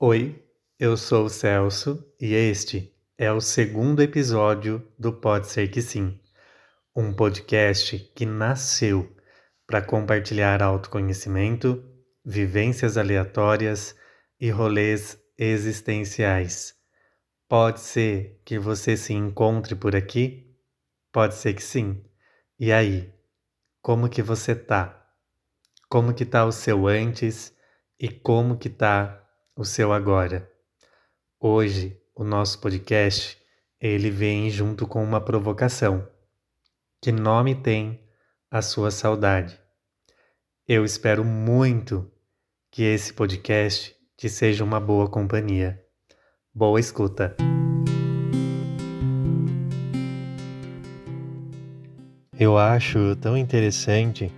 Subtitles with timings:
[0.00, 0.40] Oi,
[0.78, 6.20] eu sou o Celso e este é o segundo episódio do Pode Ser Que Sim,
[6.94, 9.12] um podcast que nasceu
[9.66, 11.84] para compartilhar autoconhecimento,
[12.24, 13.96] vivências aleatórias
[14.38, 16.76] e rolês existenciais.
[17.48, 20.56] Pode ser que você se encontre por aqui?
[21.10, 22.04] Pode ser que sim.
[22.56, 23.12] E aí,
[23.82, 25.12] como que você tá?
[25.88, 27.52] Como que tá o seu antes
[27.98, 29.24] e como que tá
[29.58, 30.48] o seu agora.
[31.40, 33.36] Hoje, o nosso podcast,
[33.80, 36.08] ele vem junto com uma provocação.
[37.02, 38.00] Que nome tem
[38.48, 39.58] a sua saudade?
[40.64, 42.08] Eu espero muito
[42.70, 45.84] que esse podcast te seja uma boa companhia.
[46.54, 47.34] Boa escuta.
[52.38, 54.32] Eu acho tão interessante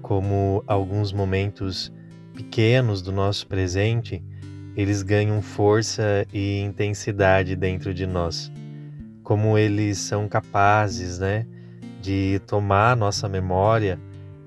[0.00, 1.92] como alguns momentos
[2.32, 4.24] pequenos do nosso presente
[4.76, 8.50] eles ganham força e intensidade dentro de nós.
[9.22, 11.46] Como eles são capazes, né,
[12.00, 13.98] de tomar nossa memória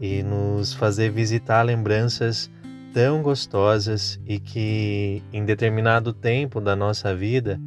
[0.02, 2.50] e nos fazer visitar lembranças
[2.94, 7.60] tão gostosas e que em determinado tempo da nossa vida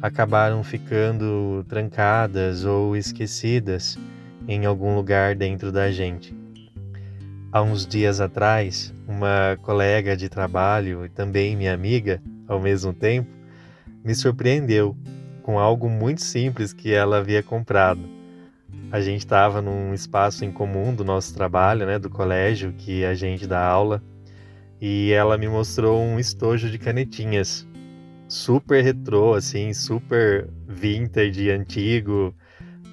[0.00, 3.96] acabaram ficando trancadas ou esquecidas
[4.48, 6.41] em algum lugar dentro da gente.
[7.54, 13.28] Há uns dias atrás, uma colega de trabalho e também minha amiga, ao mesmo tempo,
[14.02, 14.96] me surpreendeu
[15.42, 18.00] com algo muito simples que ela havia comprado.
[18.90, 23.12] A gente estava num espaço em comum do nosso trabalho, né, do colégio que a
[23.12, 24.02] gente dá aula,
[24.80, 27.68] e ela me mostrou um estojo de canetinhas,
[28.26, 32.34] super retrô, assim, super vintage, antigo,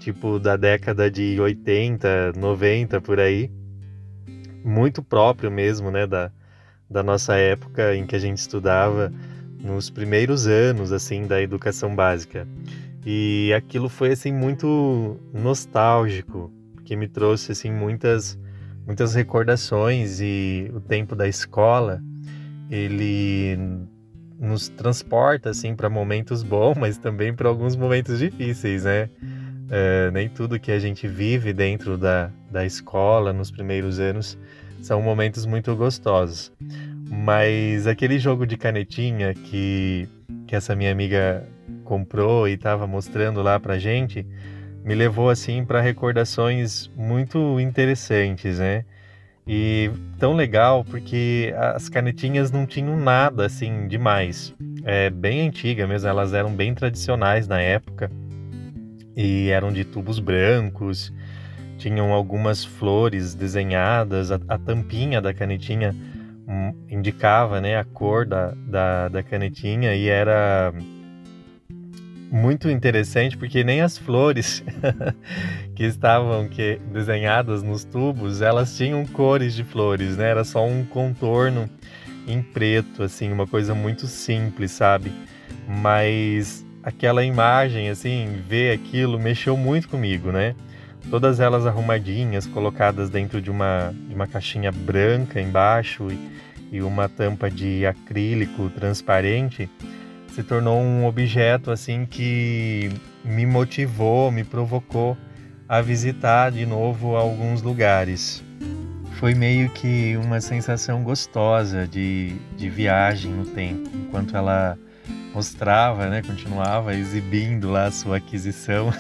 [0.02, 3.50] tipo da década de 80, 90 por aí
[4.64, 6.32] muito próprio mesmo, né, da,
[6.90, 9.12] da nossa época em que a gente estudava
[9.62, 12.48] nos primeiros anos, assim, da educação básica.
[13.06, 18.38] E aquilo foi, assim, muito nostálgico, porque me trouxe, assim, muitas,
[18.86, 22.02] muitas recordações e o tempo da escola,
[22.70, 23.58] ele
[24.40, 29.10] nos transporta, assim, para momentos bons, mas também para alguns momentos difíceis, né?
[29.70, 34.38] É, nem tudo que a gente vive dentro da, da escola nos primeiros anos
[34.82, 36.52] são momentos muito gostosos.
[37.10, 40.08] Mas aquele jogo de canetinha que,
[40.48, 41.48] que essa minha amiga
[41.84, 44.26] comprou e estava mostrando lá pra gente
[44.84, 48.86] me levou assim para recordações muito interessantes, né?
[49.48, 49.90] E
[50.20, 54.54] tão legal porque as canetinhas não tinham nada assim demais.
[54.84, 58.12] É bem antiga mesmo, elas eram bem tradicionais na época
[59.16, 61.12] e eram de tubos brancos,
[61.80, 65.96] tinham algumas flores desenhadas, a, a tampinha da canetinha
[66.48, 70.74] um, indicava né, a cor da, da, da canetinha e era
[72.30, 74.64] muito interessante porque nem as flores
[75.74, 80.30] que estavam que, desenhadas nos tubos elas tinham cores de flores, né?
[80.30, 81.68] Era só um contorno
[82.28, 85.12] em preto, assim, uma coisa muito simples, sabe?
[85.68, 90.56] Mas aquela imagem, assim, ver aquilo mexeu muito comigo, né?
[91.10, 97.08] Todas elas arrumadinhas, colocadas dentro de uma, de uma caixinha branca embaixo e, e uma
[97.08, 99.70] tampa de acrílico transparente,
[100.34, 102.90] se tornou um objeto assim que
[103.24, 105.18] me motivou, me provocou
[105.68, 108.44] a visitar de novo alguns lugares.
[109.20, 114.78] Foi meio que uma sensação gostosa de, de viagem no tempo, enquanto ela
[115.34, 118.92] mostrava, né, continuava exibindo lá a sua aquisição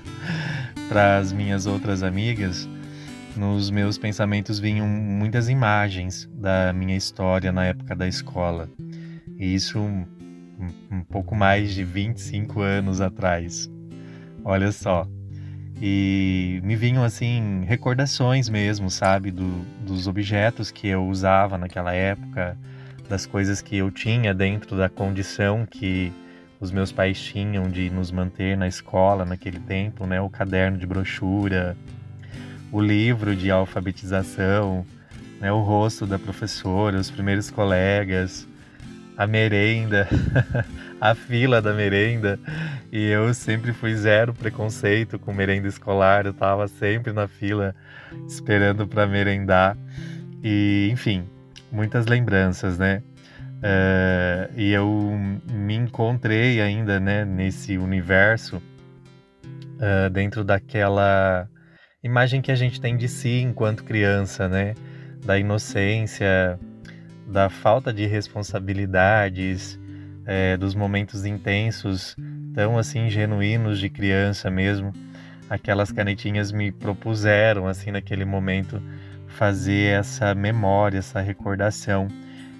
[0.88, 2.68] para as minhas outras amigas,
[3.36, 8.68] nos meus pensamentos vinham muitas imagens da minha história na época da escola.
[9.38, 10.06] E isso um,
[10.90, 13.70] um pouco mais de 25 anos atrás.
[14.44, 15.06] Olha só.
[15.80, 19.46] E me vinham assim recordações mesmo, sabe, do,
[19.84, 22.56] dos objetos que eu usava naquela época,
[23.08, 26.10] das coisas que eu tinha dentro da condição que
[26.60, 30.20] os meus pais tinham de nos manter na escola naquele tempo, né?
[30.20, 31.76] O caderno de brochura,
[32.72, 34.84] o livro de alfabetização,
[35.40, 35.52] né?
[35.52, 38.46] o rosto da professora, os primeiros colegas,
[39.16, 40.08] a merenda,
[41.00, 42.38] a fila da merenda.
[42.92, 47.74] E eu sempre fui zero preconceito com merenda escolar, eu estava sempre na fila
[48.26, 49.76] esperando para merendar.
[50.42, 51.24] E, enfim,
[51.70, 53.02] muitas lembranças, né?
[53.56, 54.86] Uh, e eu
[55.50, 61.48] me encontrei ainda né, nesse universo uh, dentro daquela
[62.02, 64.74] imagem que a gente tem de si enquanto criança, né?
[65.24, 66.58] Da inocência,
[67.26, 69.78] da falta de responsabilidades,
[70.26, 72.14] é, dos momentos intensos,
[72.54, 74.92] tão assim genuínos de criança mesmo,
[75.48, 78.80] aquelas canetinhas me propuseram assim naquele momento
[79.26, 82.08] fazer essa memória, essa recordação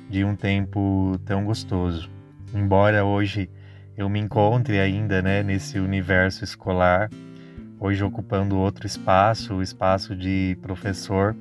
[0.08, 2.11] de um tempo tão gostoso.
[2.55, 3.50] Embora hoje
[3.97, 7.11] eu me encontre ainda né, nesse universo escolar,
[7.81, 11.35] hoje ocupando outro espaço, o espaço de professor,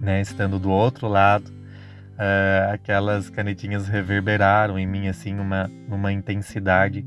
[0.00, 7.04] né, estando do outro lado, uh, aquelas canetinhas reverberaram em mim assim uma, uma intensidade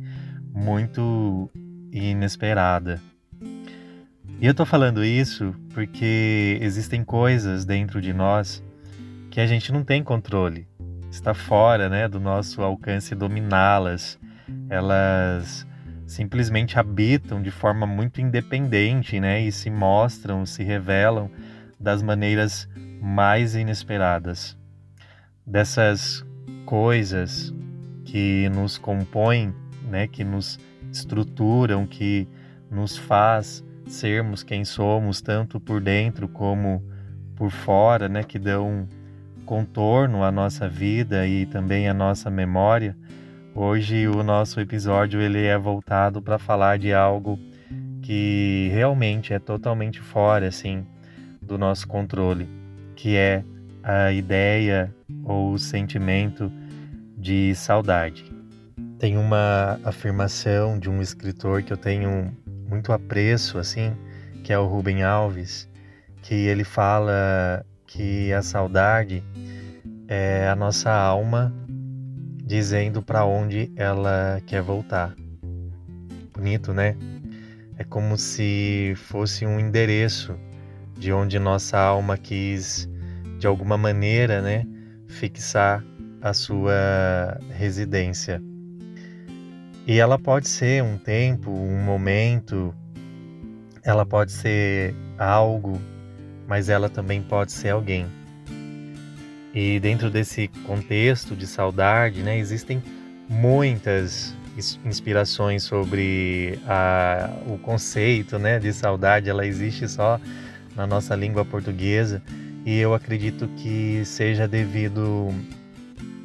[0.54, 1.50] muito
[1.92, 3.02] inesperada.
[4.40, 8.64] E eu tô falando isso porque existem coisas dentro de nós
[9.34, 10.68] que a gente não tem controle.
[11.10, 14.20] Está fora, né, do nosso alcance dominá-las.
[14.70, 15.66] Elas
[16.06, 21.32] simplesmente habitam de forma muito independente, né, e se mostram, se revelam
[21.80, 22.70] das maneiras
[23.02, 24.56] mais inesperadas.
[25.44, 26.24] Dessas
[26.64, 27.52] coisas
[28.06, 29.52] que nos compõem,
[29.90, 30.60] né, que nos
[30.92, 32.28] estruturam, que
[32.70, 36.84] nos faz sermos quem somos, tanto por dentro como
[37.36, 38.88] por fora, né, que dão
[39.44, 42.96] contorno à nossa vida e também à nossa memória.
[43.56, 47.38] Hoje o nosso episódio ele é voltado para falar de algo
[48.02, 50.86] que realmente é totalmente fora assim
[51.42, 52.50] do nosso controle,
[52.96, 53.44] que é
[53.84, 54.94] a ideia
[55.24, 56.52] ou o sentimento
[57.18, 58.26] de saudade.
[58.98, 62.36] Tem uma afirmação de um escritor que eu tenho
[62.70, 63.94] muito apreço, assim,
[64.44, 65.70] que é o Rubem Alves,
[66.22, 69.24] que ele fala que a saudade
[70.08, 71.54] é a nossa alma
[72.44, 75.16] dizendo para onde ela quer voltar.
[76.34, 76.98] Bonito, né?
[77.78, 80.36] É como se fosse um endereço
[80.98, 82.90] de onde nossa alma quis,
[83.38, 84.66] de alguma maneira, né,
[85.08, 85.84] fixar
[86.20, 88.42] a sua residência.
[89.86, 92.74] E ela pode ser um tempo, um momento,
[93.84, 95.80] ela pode ser algo,
[96.48, 98.06] mas ela também pode ser alguém.
[99.54, 102.82] E dentro desse contexto de saudade, né, existem
[103.30, 104.36] muitas
[104.86, 110.20] inspirações sobre a, o conceito né, de saudade, ela existe só
[110.76, 112.22] na nossa língua portuguesa
[112.66, 115.30] e eu acredito que seja devido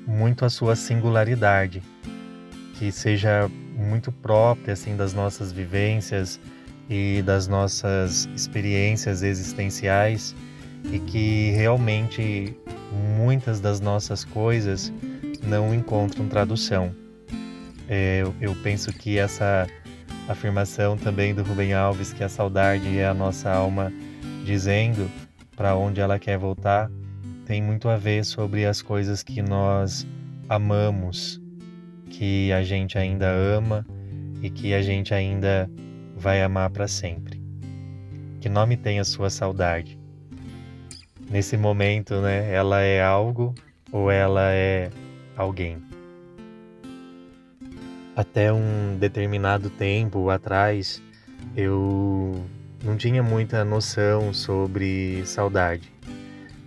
[0.06, 1.82] muito à sua singularidade
[2.79, 6.41] que seja muito própria assim das nossas vivências
[6.88, 10.35] e das nossas experiências existenciais
[10.93, 12.56] e que realmente
[13.17, 14.93] muitas das nossas coisas
[15.43, 16.94] não encontram tradução.
[17.88, 19.67] É, eu, eu penso que essa
[20.29, 23.93] afirmação também do Rubem Alves, que a saudade é a nossa alma
[24.44, 25.11] dizendo
[25.56, 26.90] para onde ela quer voltar,
[27.44, 30.06] tem muito a ver sobre as coisas que nós
[30.49, 31.40] amamos
[32.11, 33.87] que a gente ainda ama
[34.43, 35.70] e que a gente ainda
[36.19, 37.41] vai amar para sempre.
[38.41, 39.99] Que nome tem a sua saudade?
[41.31, 43.55] Nesse momento, né, ela é algo
[43.93, 44.91] ou ela é
[45.37, 45.79] alguém?
[48.17, 51.00] Até um determinado tempo atrás,
[51.56, 52.44] eu
[52.82, 55.93] não tinha muita noção sobre saudade.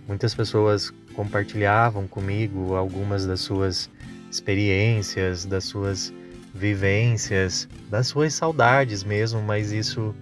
[0.08, 3.90] Muitas pessoas compartilhavam comigo algumas das suas
[4.30, 6.12] experiências, das suas
[6.54, 10.14] vivências, das suas saudades mesmo, mas isso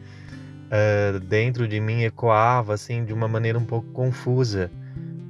[0.70, 4.70] uh, dentro de mim ecoava assim de uma maneira um pouco confusa,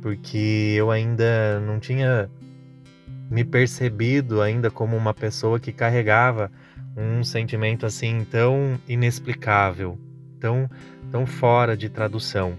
[0.03, 2.31] porque eu ainda não tinha
[3.31, 6.51] me percebido ainda como uma pessoa que carregava
[6.97, 9.99] um sentimento assim tão inexplicável,
[10.39, 10.69] tão
[11.11, 12.57] tão fora de tradução.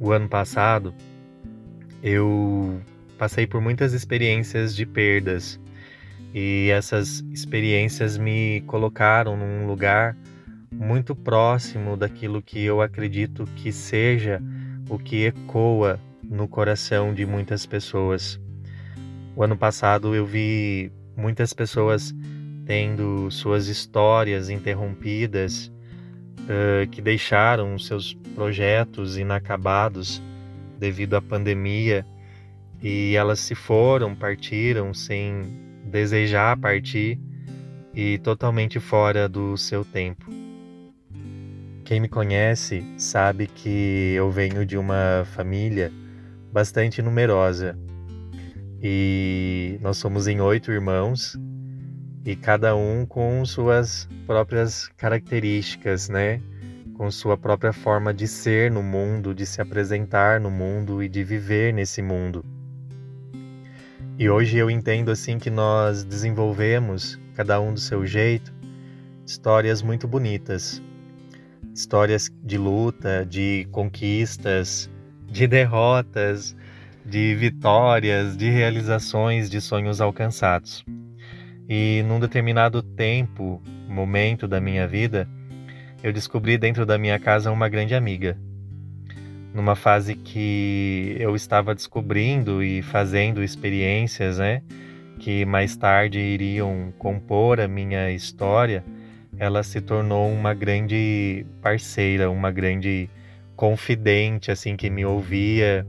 [0.00, 0.94] O ano passado
[2.02, 2.80] eu
[3.16, 5.58] passei por muitas experiências de perdas
[6.34, 10.16] e essas experiências me colocaram num lugar
[10.72, 14.42] muito próximo daquilo que eu acredito que seja
[14.88, 18.40] o que ecoa no coração de muitas pessoas.
[19.34, 22.14] O ano passado eu vi muitas pessoas
[22.66, 25.72] tendo suas histórias interrompidas,
[26.40, 30.22] uh, que deixaram seus projetos inacabados
[30.78, 32.04] devido à pandemia
[32.82, 35.42] e elas se foram, partiram sem
[35.88, 37.18] desejar partir
[37.94, 40.30] e totalmente fora do seu tempo.
[41.84, 45.90] Quem me conhece sabe que eu venho de uma família
[46.52, 47.78] bastante numerosa
[48.82, 51.36] e nós somos em oito irmãos
[52.24, 56.40] e cada um com suas próprias características, né?
[56.94, 61.24] Com sua própria forma de ser no mundo, de se apresentar no mundo e de
[61.24, 62.44] viver nesse mundo.
[64.18, 68.52] E hoje eu entendo assim que nós desenvolvemos, cada um do seu jeito,
[69.24, 70.82] histórias muito bonitas.
[71.72, 74.90] Histórias de luta, de conquistas,
[75.30, 76.56] de derrotas,
[77.06, 80.84] de vitórias, de realizações, de sonhos alcançados.
[81.68, 85.28] E num determinado tempo, momento da minha vida,
[86.02, 88.36] eu descobri dentro da minha casa uma grande amiga
[89.52, 94.62] numa fase que eu estava descobrindo e fazendo experiências, né,
[95.18, 98.84] que mais tarde iriam compor a minha história,
[99.38, 103.08] ela se tornou uma grande parceira, uma grande
[103.56, 105.86] confidente, assim, que me ouvia,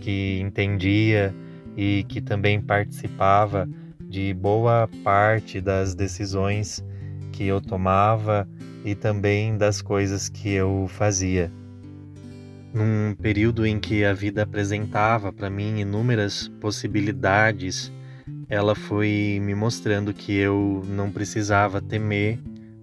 [0.00, 1.34] que entendia
[1.76, 3.68] e que também participava
[4.00, 6.84] de boa parte das decisões
[7.32, 8.48] que eu tomava
[8.84, 11.50] e também das coisas que eu fazia
[12.74, 17.92] num período em que a vida apresentava para mim inúmeras possibilidades,
[18.48, 22.40] ela foi me mostrando que eu não precisava temer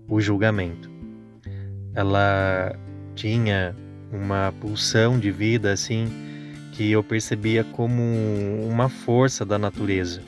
[0.08, 0.90] o julgamento.
[1.94, 2.74] Ela
[3.16, 3.76] tinha
[4.14, 6.08] uma pulsão de vida assim
[6.72, 8.02] que eu percebia como
[8.66, 10.22] uma força da natureza.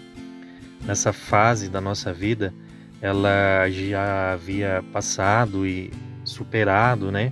[0.85, 2.53] Nessa fase da nossa vida,
[3.01, 5.89] ela já havia passado e
[6.25, 7.31] superado, né,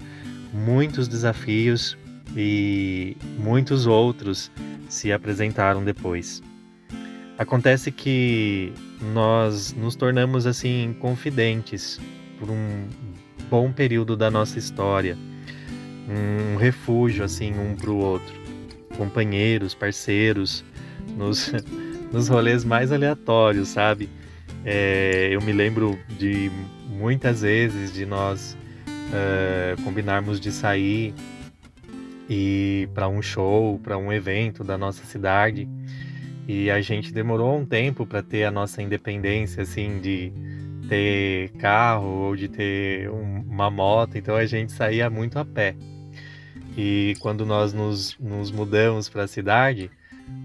[0.54, 1.98] muitos desafios
[2.36, 4.52] e muitos outros
[4.88, 6.42] se apresentaram depois.
[7.38, 8.72] Acontece que
[9.14, 12.00] nós nos tornamos assim confidentes
[12.40, 12.88] por um
[13.50, 15.18] bom período da nossa história,
[16.08, 18.34] um refúgio assim um para o outro,
[18.96, 20.64] companheiros, parceiros,
[21.18, 21.52] nos,
[22.14, 24.10] nos rolês mais aleatórios, sabe?
[24.64, 26.52] É, eu me lembro de
[26.88, 28.56] muitas vezes de nós
[28.88, 31.14] uh, combinarmos de sair
[32.34, 35.68] e para um show, para um evento da nossa cidade.
[36.48, 40.32] E a gente demorou um tempo para ter a nossa independência, assim, de
[40.88, 45.76] ter carro ou de ter um, uma moto, então a gente saía muito a pé.
[46.78, 49.92] E quando nós nos, nos mudamos para a cidade,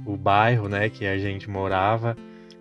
[0.05, 2.17] o bairro, né, que a gente morava,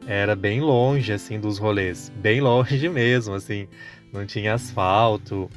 [0.06, 3.68] era bem longe, assim, dos rolês, bem longe mesmo, assim,
[4.14, 5.50] não tinha asfalto,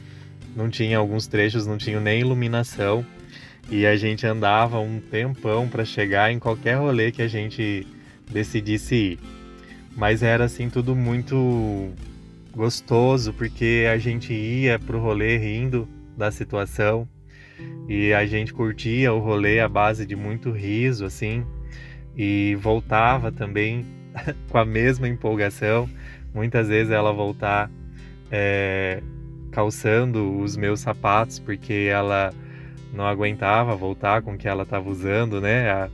[0.57, 3.05] não tinha alguns trechos, não tinha nem iluminação.
[3.71, 7.87] E a gente andava um tempão para chegar em qualquer rolê que a gente
[8.31, 9.19] decidisse ir.
[9.97, 11.91] Mas era assim tudo muito
[12.53, 17.09] gostoso, porque a gente ia pro rolê rindo da situação
[17.89, 21.45] e a gente curtia o rolê à base de muito riso, assim,
[22.17, 23.85] e voltava também
[24.51, 25.89] com a mesma empolgação.
[26.35, 27.71] Muitas vezes ela voltar
[28.31, 29.03] é,
[29.51, 32.33] calçando os meus sapatos, porque ela
[32.93, 35.71] não aguentava voltar com o que ela estava usando, né?
[35.71, 35.91] A,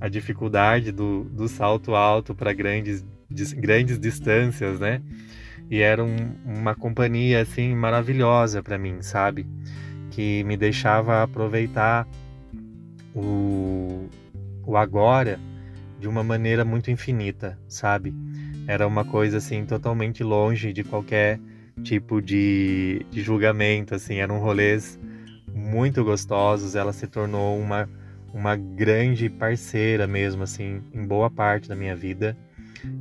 [0.00, 3.04] a dificuldade do, do salto alto para grandes,
[3.56, 5.02] grandes distâncias, né?
[5.70, 9.46] E era um, uma companhia assim maravilhosa para mim, sabe?
[10.10, 12.06] Que me deixava aproveitar
[13.14, 14.08] o,
[14.64, 15.40] o agora
[15.98, 18.14] de uma maneira muito infinita, sabe?
[18.66, 21.40] Era uma coisa assim totalmente longe de qualquer
[21.82, 24.98] tipo de, de julgamento, assim, eram rolês
[25.66, 26.74] muito gostosos.
[26.74, 27.88] Ela se tornou uma,
[28.32, 32.36] uma grande parceira mesmo, assim, em boa parte da minha vida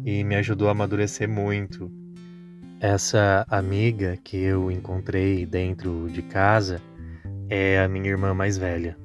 [0.04, 1.92] e me ajudou a amadurecer muito.
[2.80, 6.82] Essa amiga que eu encontrei dentro de casa
[7.50, 8.98] é a minha irmã mais velha.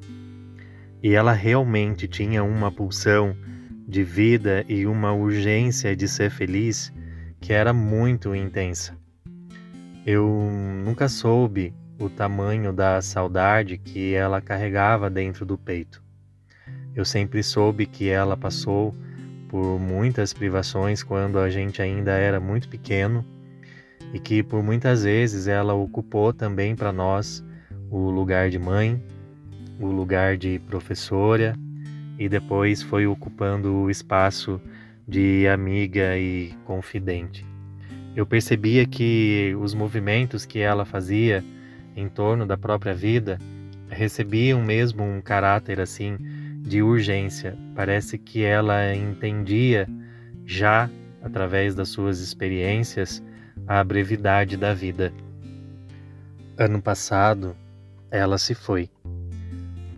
[1.02, 3.34] E ela realmente tinha uma pulsão
[3.86, 6.92] de vida e uma urgência de ser feliz
[7.40, 8.96] que era muito intensa.
[10.04, 10.26] Eu
[10.84, 16.02] nunca soube o tamanho da saudade que ela carregava dentro do peito.
[16.96, 18.94] Eu sempre soube que ela passou
[19.48, 23.24] por muitas privações quando a gente ainda era muito pequeno
[24.14, 27.44] e que por muitas vezes ela ocupou também para nós
[27.90, 29.00] o lugar de mãe,
[29.78, 31.54] o lugar de professora
[32.18, 34.60] e depois foi ocupando o espaço
[35.06, 37.44] de amiga e confidente.
[38.16, 41.44] Eu percebia que os movimentos que ela fazia
[42.00, 43.38] em torno da própria vida
[43.88, 46.16] recebiam mesmo um caráter assim
[46.62, 47.56] de urgência.
[47.74, 49.88] Parece que ela entendia
[50.46, 50.88] já
[51.22, 53.22] através das suas experiências
[53.66, 55.12] a brevidade da vida.
[56.56, 57.56] Ano passado,
[58.10, 58.88] ela se foi.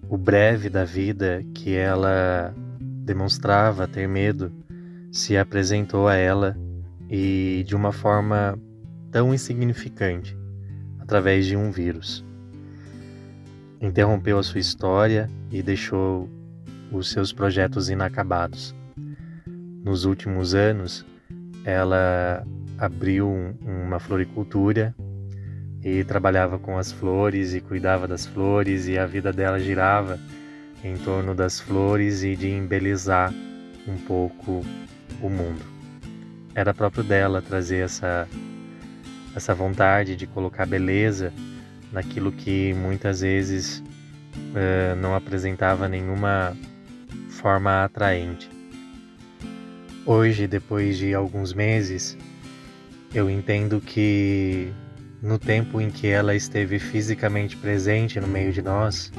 [0.09, 2.55] O breve da vida que ela
[3.05, 4.53] demonstrava ter medo
[5.11, 6.57] se apresentou a ela
[7.09, 8.59] e de uma forma
[9.11, 10.42] tão insignificante
[11.03, 12.25] através de um vírus.
[13.81, 16.31] Interrompeu a sua história e deixou
[16.93, 18.75] os seus projetos inacabados.
[19.85, 21.05] nos últimos anos,
[21.65, 22.47] ela
[22.79, 23.29] abriu
[23.61, 24.95] uma floricultura
[25.83, 30.21] e trabalhava com as flores e cuidava das flores e a vida dela girava
[30.85, 33.35] em torno das flores e de embelezar
[33.89, 34.65] um pouco
[35.21, 35.65] o mundo.
[36.55, 38.29] Era próprio dela trazer essa
[39.35, 41.33] essa vontade de colocar beleza
[41.93, 43.83] naquilo que muitas vezes
[44.35, 46.57] uh, não apresentava nenhuma
[47.29, 48.51] forma atraente.
[50.05, 52.17] Hoje, depois de alguns meses,
[53.15, 54.73] eu entendo que
[55.23, 59.13] no tempo em que ela esteve fisicamente presente no meio de nós,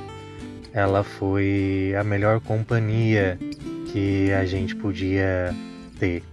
[0.73, 3.37] ela foi a melhor companhia
[3.91, 5.55] que a gente podia
[5.99, 6.23] ter.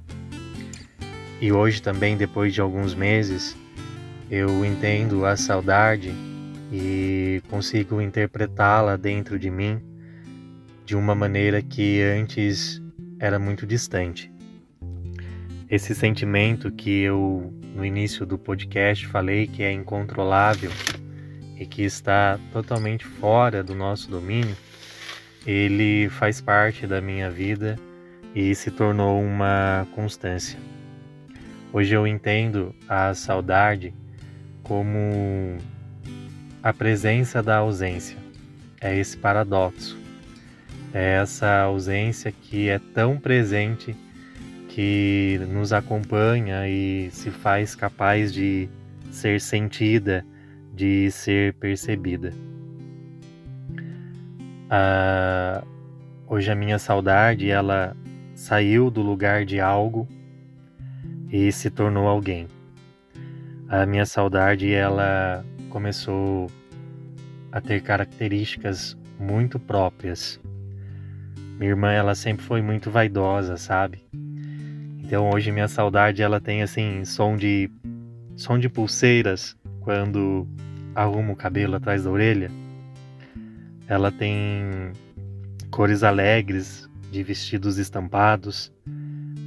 [1.40, 3.56] E hoje também, depois de alguns meses,
[4.30, 6.12] eu entendo a saudade
[6.72, 9.82] e consigo interpretá-la dentro de mim
[10.86, 12.80] de uma maneira que antes
[13.18, 14.32] era muito distante.
[15.68, 20.70] Esse sentimento que eu no início do podcast falei que é incontrolável
[21.58, 24.56] e que está totalmente fora do nosso domínio,
[25.44, 27.76] ele faz parte da minha vida
[28.32, 30.58] e se tornou uma constância.
[31.72, 33.92] Hoje eu entendo a saudade
[34.70, 35.58] como
[36.62, 38.16] a presença da ausência.
[38.80, 39.98] É esse paradoxo.
[40.94, 43.96] É essa ausência que é tão presente
[44.68, 48.68] que nos acompanha e se faz capaz de
[49.10, 50.24] ser sentida,
[50.72, 52.32] de ser percebida.
[54.70, 55.64] Ah,
[56.28, 57.96] hoje a minha saudade ela
[58.36, 60.06] saiu do lugar de algo
[61.28, 62.46] e se tornou alguém.
[63.70, 66.50] A minha saudade ela começou
[67.52, 70.40] a ter características muito próprias.
[71.56, 74.02] Minha irmã ela sempre foi muito vaidosa, sabe?
[75.04, 77.70] Então hoje minha saudade ela tem assim som de
[78.34, 80.48] som de pulseiras quando
[80.92, 82.50] arrumo o cabelo atrás da orelha.
[83.86, 84.90] Ela tem
[85.70, 88.72] cores alegres de vestidos estampados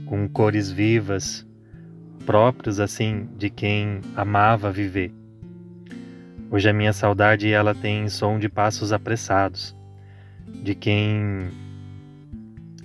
[0.05, 1.45] com cores vivas
[2.25, 5.11] próprios assim de quem amava viver.
[6.49, 9.75] Hoje a minha saudade ela tem som de passos apressados,
[10.61, 11.49] de quem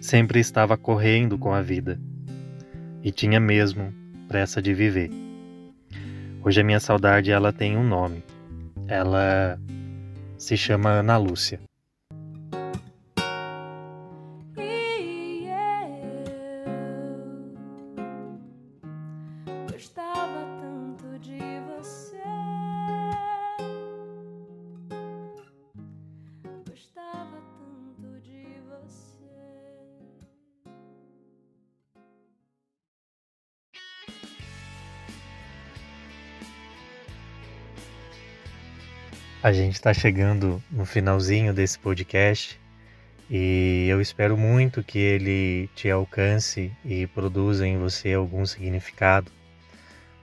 [0.00, 2.00] sempre estava correndo com a vida
[3.02, 3.92] e tinha mesmo
[4.26, 5.10] pressa de viver.
[6.42, 8.22] Hoje a minha saudade ela tem um nome.
[8.86, 9.58] Ela
[10.38, 11.67] se chama Ana Lúcia.
[39.48, 42.60] A gente está chegando no finalzinho desse podcast
[43.30, 49.32] e eu espero muito que ele te alcance e produza em você algum significado.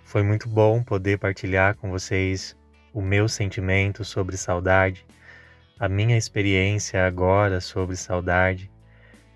[0.04, 2.56] Foi muito bom poder partilhar com vocês
[2.94, 5.04] o meu sentimento sobre saudade,
[5.80, 8.70] a minha experiência agora sobre saudade.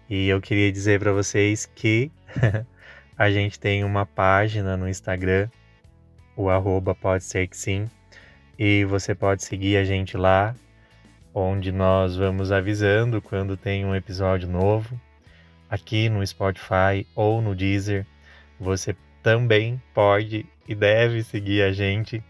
[0.07, 2.11] E eu queria dizer para vocês que
[3.17, 5.49] a gente tem uma página no Instagram,
[6.37, 7.89] o arroba pode ser que sim,
[8.59, 10.53] e você pode seguir a gente lá,
[11.33, 14.99] onde nós vamos avisando quando tem um episódio novo.
[15.69, 18.05] Aqui no Spotify ou no Deezer,
[18.59, 18.93] você
[19.23, 22.21] também pode e deve seguir a gente,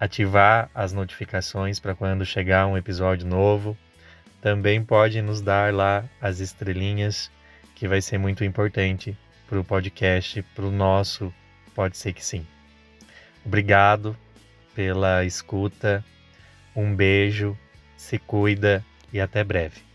[0.00, 3.76] ativar as notificações para quando chegar um episódio novo.
[4.40, 7.30] Também pode nos dar lá as estrelinhas,
[7.74, 9.14] que vai ser muito importante
[9.46, 11.34] para o podcast, para o nosso
[11.74, 12.46] Pode Ser Que Sim.
[13.44, 14.16] Obrigado
[14.74, 16.04] pela escuta.
[16.74, 17.56] Um beijo,
[17.96, 19.93] se cuida e até breve.